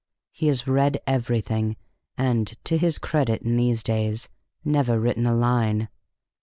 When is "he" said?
0.31-0.47